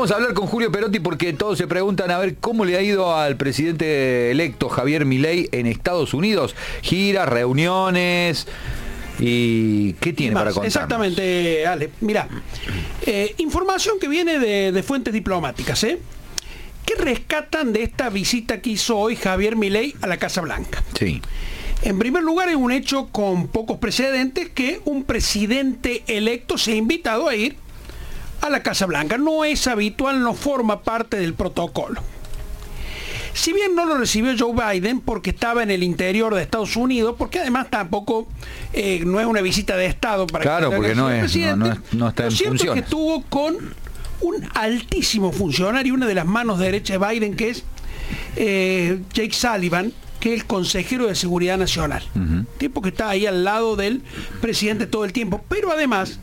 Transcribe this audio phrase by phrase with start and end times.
[0.00, 2.80] vamos a hablar con Julio Perotti porque todos se preguntan a ver cómo le ha
[2.80, 6.56] ido al presidente electo Javier Milei en Estados Unidos.
[6.80, 8.46] Giras, reuniones.
[9.18, 10.68] ¿Y qué tiene para contar?
[10.68, 11.90] Exactamente, Ale.
[12.00, 12.26] Mira,
[13.04, 15.98] eh, información que viene de, fuentes diplomáticas, ¿eh?
[16.86, 20.82] ¿Qué rescatan de esta visita que hizo hoy Javier Milei a la Casa Blanca?
[20.98, 21.20] Sí.
[21.82, 26.76] En primer lugar, es un hecho con pocos precedentes que un presidente electo se ha
[26.76, 27.56] invitado a ir
[28.40, 29.18] a la Casa Blanca.
[29.18, 32.02] No es habitual, no forma parte del protocolo.
[33.32, 37.14] Si bien no lo recibió Joe Biden porque estaba en el interior de Estados Unidos,
[37.16, 38.26] porque además tampoco
[38.72, 42.24] eh, no es una visita de Estado para claro, porque no, es, no, no, está
[42.24, 43.56] lo cierto es que estuvo con
[44.20, 47.64] un altísimo funcionario, una de las manos derechas de Biden, que es
[48.36, 52.02] eh, Jake Sullivan, que es el consejero de Seguridad Nacional.
[52.58, 54.02] Tipo que está ahí al lado del
[54.40, 55.42] presidente todo el tiempo.
[55.48, 56.20] Pero además,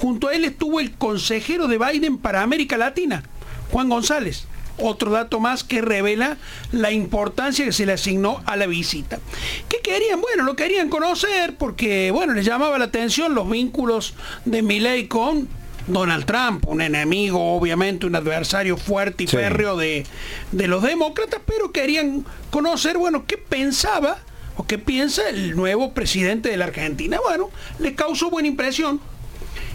[0.00, 3.22] junto a él estuvo el consejero de Biden para América Latina,
[3.70, 4.46] Juan González.
[4.76, 6.36] Otro dato más que revela
[6.72, 9.20] la importancia que se le asignó a la visita.
[9.68, 10.20] ¿Qué querían?
[10.20, 14.14] Bueno, lo querían conocer porque, bueno, les llamaba la atención los vínculos
[14.44, 15.48] de Milley con
[15.86, 20.06] Donald Trump, un enemigo, obviamente, un adversario fuerte y férreo de,
[20.50, 24.18] de los demócratas, pero querían conocer, bueno, qué pensaba
[24.56, 27.18] o qué piensa el nuevo presidente de la Argentina.
[27.22, 29.00] Bueno, le causó buena impresión.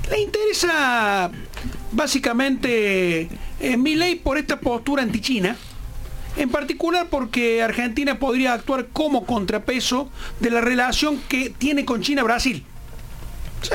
[0.09, 1.31] Le interesa
[1.91, 3.29] básicamente
[3.59, 5.55] eh, mi ley por esta postura anti-China,
[6.37, 12.63] en particular porque Argentina podría actuar como contrapeso de la relación que tiene con China-Brasil.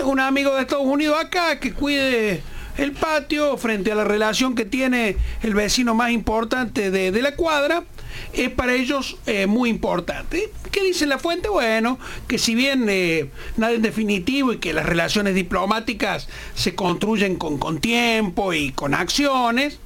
[0.03, 2.43] O un amigo de Estados Unidos acá que cuide
[2.79, 7.85] el patio frente a la relación que tiene el vecino más importante de, la cuadra,
[8.33, 10.51] es para ellos eh, muy importante.
[10.71, 11.49] ¿Qué dice la fuente?
[11.49, 17.37] Bueno, que si bien eh, nada es definitivo y que las relaciones diplomáticas se construyen
[17.37, 19.79] con, con tiempo y con acciones,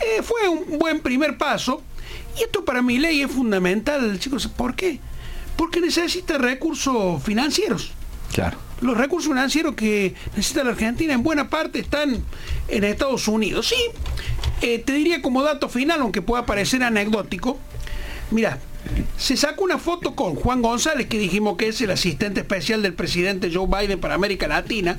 [0.00, 1.82] eh, fue un buen primer paso.
[2.38, 4.48] Y esto para mi ley es fundamental, chicos.
[4.48, 4.98] ¿Por qué?
[5.56, 7.92] Porque necesita recursos financieros.
[8.32, 12.22] Claro los recursos financieros que necesita la Argentina en buena parte están
[12.68, 13.68] en Estados Unidos.
[13.68, 13.76] Sí,
[14.62, 17.58] eh, te diría como dato final, aunque pueda parecer anecdótico,
[18.30, 18.58] mira,
[19.16, 22.94] se sacó una foto con Juan González, que dijimos que es el asistente especial del
[22.94, 24.98] presidente Joe Biden para América Latina,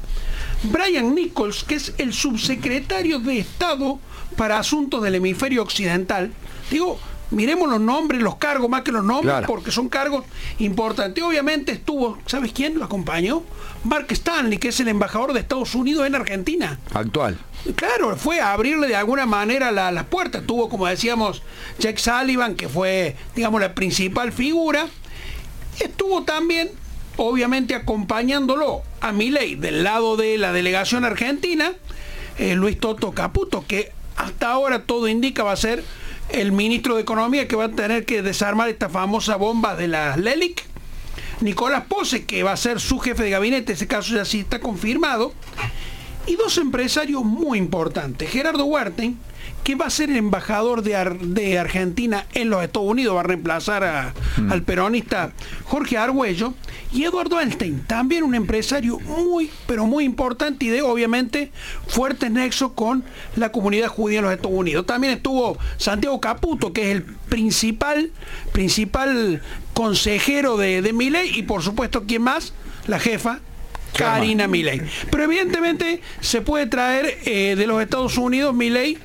[0.64, 4.00] Brian Nichols, que es el subsecretario de Estado
[4.36, 6.32] para Asuntos del Hemisferio Occidental.
[6.72, 7.00] Digo,
[7.32, 10.26] miremos los nombres, los cargos más que los nombres, porque son cargos
[10.60, 11.24] importantes.
[11.24, 13.44] Obviamente estuvo, ¿sabes quién lo acompañó?
[13.84, 16.80] Mark Stanley, que es el embajador de Estados Unidos en Argentina.
[16.94, 17.38] Actual.
[17.76, 20.46] Claro, fue a abrirle de alguna manera las puertas.
[20.46, 21.42] Tuvo, como decíamos,
[21.80, 24.88] Jack Sullivan, que fue, digamos, la principal figura.
[25.80, 26.70] Estuvo también,
[27.18, 31.74] obviamente, acompañándolo a Milei del lado de la delegación argentina,
[32.38, 35.84] eh, Luis Toto Caputo, que hasta ahora todo indica va a ser
[36.30, 40.18] el ministro de Economía que va a tener que desarmar esta famosa bomba de la
[40.18, 40.64] LELIC,
[41.42, 44.60] Nicolás Pose, que va a ser su jefe de gabinete, ese caso ya sí está
[44.60, 45.34] confirmado,
[46.28, 49.18] y dos empresarios muy importantes, Gerardo Huerten,
[49.66, 54.14] que va a ser el embajador de, Argentina en los Estados Unidos, va a reemplazar
[54.38, 54.52] mm.
[54.52, 55.32] al peronista
[55.64, 56.54] Jorge Argüello,
[56.94, 61.52] y Eduardo Einstein, también un empresario muy, pero muy importante y de obviamente
[61.88, 63.04] fuertes nexos con
[63.36, 64.86] la comunidad judía en los Estados Unidos.
[64.86, 68.12] También estuvo Santiago Caputo, que es el principal,
[68.52, 69.42] principal
[69.74, 72.54] consejero de, de Miley, y por supuesto, ¿quién más?
[72.86, 73.40] La jefa,
[73.98, 74.82] Karina Milei.
[75.10, 78.98] Pero evidentemente se puede traer eh, de los Estados Unidos Milei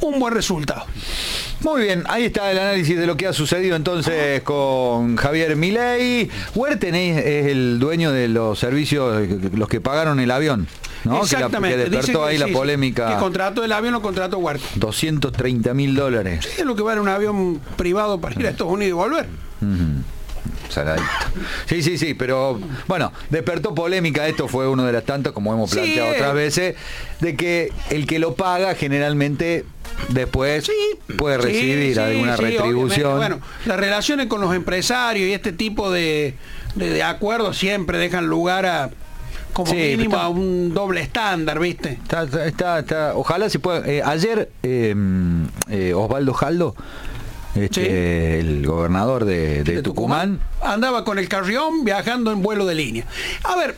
[0.00, 0.84] un buen resultado.
[1.60, 6.30] Muy bien, ahí está el análisis de lo que ha sucedido entonces con Javier Milei.
[6.54, 10.68] Huerten es, el dueño de los servicios, los que pagaron el avión.
[11.04, 11.22] ¿no?
[11.22, 11.84] Exactamente.
[11.84, 13.08] Que, despertó ahí la polémica.
[13.08, 14.68] Que contrato el avión o contrato Huerten.
[14.76, 16.44] 230 mil dólares.
[16.44, 19.26] Sí, es lo que vale un avión privado para ir a Estados Unidos y volver.
[21.66, 25.70] Sí, sí, sí, pero bueno, despertó polémica, esto fue uno de las tantas, como hemos
[25.70, 26.76] planteado otras veces,
[27.20, 29.64] de que el que lo paga generalmente
[30.08, 30.70] después
[31.16, 33.16] puede recibir alguna retribución.
[33.16, 36.34] Bueno, las relaciones con los empresarios y este tipo de,
[36.74, 38.90] de, acuerdos siempre dejan lugar a
[39.52, 41.98] como mínimo a un doble estándar, ¿viste?
[42.02, 43.86] Está, está, ojalá se pueda.
[43.86, 44.94] Eh, ayer eh,
[45.68, 46.76] eh, Osvaldo Jaldo
[47.54, 50.40] este, el gobernador de, Tucumán.
[50.62, 53.06] Andaba con el carrión viajando en vuelo de línea.
[53.44, 53.76] A ver,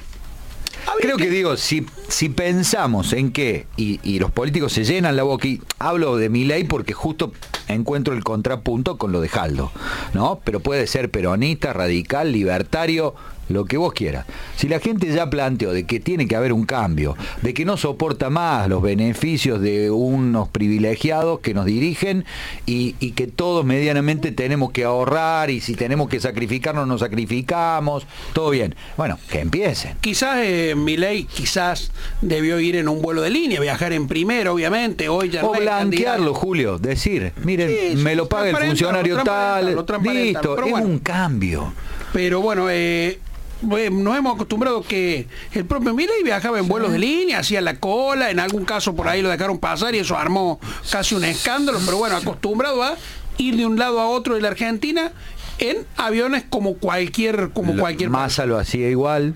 [1.01, 1.31] Creo que...
[1.31, 6.17] digo, si, si pensamos en que, y, los políticos se llenan la boca, y hablo
[6.17, 7.33] de mi ley porque justo
[7.69, 9.71] encuentro el contrapunto con lo de Jaldo,
[10.15, 10.41] ¿no?
[10.45, 13.15] Pero puede ser peronista, radical, libertario,
[13.51, 14.27] lo que vos quieras.
[14.57, 17.77] Si la gente ya planteó de que tiene que haber un cambio, de que no
[17.77, 22.25] soporta más los beneficios de unos privilegiados que nos dirigen
[22.67, 28.51] y, que todos medianamente tenemos que ahorrar y si tenemos que sacrificarnos, nos sacrificamos, todo
[28.51, 28.75] bien.
[28.97, 29.97] Bueno, que empiecen.
[30.01, 31.91] Quizás eh, mi ley, quizás
[32.23, 36.35] debió ir en un vuelo de línea, viajar en primero, obviamente, hoy ya O blanquearlo,
[36.35, 41.73] Julio, decir, miren, me lo paga el funcionario tal, listo, es un cambio.
[42.13, 43.19] Pero bueno, eh,
[43.63, 48.31] nos hemos acostumbrado que el propio Milei viajaba en vuelos de línea, hacía la cola,
[48.31, 50.61] en algún caso por ahí lo dejaron pasar y eso armó
[50.91, 52.97] casi un escándalo, pero bueno, acostumbrado a
[53.39, 55.13] ir de un lado a otro de la Argentina
[55.59, 59.35] en aviones como cualquier como cualquier Massa lo hacía igual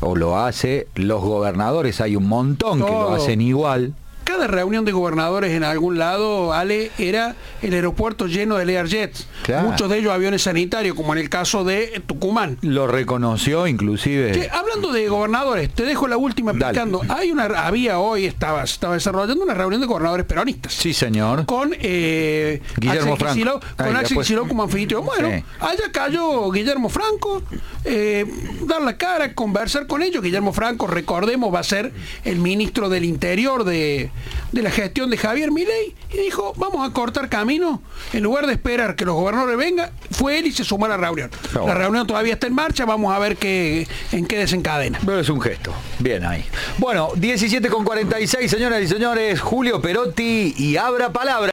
[0.00, 4.92] o lo hace los gobernadores hay un montón que lo hacen igual cada reunión de
[4.92, 9.26] gobernadores en algún lado, Ale, era el aeropuerto lleno de Learjets.
[9.62, 12.58] Muchos de ellos aviones sanitarios, como en el caso de Tucumán.
[12.62, 14.48] Lo reconoció inclusive.
[14.52, 17.02] hablando de gobernadores, te dejo la última explicando.
[17.08, 20.72] Hay una, había hoy, estaba, estaba desarrollando una reunión de gobernadores peronistas.
[20.72, 21.46] Sí, señor.
[21.46, 23.60] Con eh, Guillermo Franco.
[23.76, 25.04] con Axel Kicillof como anfitrión.
[25.04, 25.28] Bueno,
[25.60, 27.42] allá cayó Guillermo Franco,
[27.84, 28.26] eh,
[28.62, 30.22] dar la cara, conversar con ellos.
[30.22, 31.92] Guillermo Franco, recordemos, va a ser
[32.24, 34.10] el ministro del Interior de,
[34.52, 37.82] de la gestión de Javier Milei y dijo, vamos a cortar camino,
[38.12, 40.96] en lugar de esperar que los gobernadores vengan, fue él y se sumó a la
[40.96, 41.30] reunión.
[41.54, 44.98] La reunión todavía está en marcha, vamos a ver qué, en qué desencadena.
[45.04, 46.44] Pero es un gesto, bien ahí.
[46.78, 51.34] Bueno, 17 con 46, señoras y señores, Julio Perotti y abra palabra.